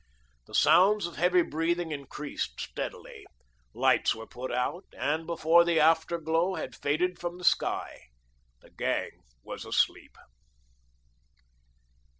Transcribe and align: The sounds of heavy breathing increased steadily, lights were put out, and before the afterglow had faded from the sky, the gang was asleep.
The 0.47 0.55
sounds 0.55 1.05
of 1.05 1.17
heavy 1.17 1.43
breathing 1.43 1.91
increased 1.91 2.59
steadily, 2.59 3.23
lights 3.71 4.15
were 4.15 4.25
put 4.25 4.51
out, 4.51 4.85
and 4.93 5.27
before 5.27 5.63
the 5.63 5.79
afterglow 5.79 6.55
had 6.55 6.75
faded 6.75 7.19
from 7.19 7.37
the 7.37 7.43
sky, 7.43 8.07
the 8.61 8.71
gang 8.71 9.11
was 9.43 9.63
asleep. 9.63 10.15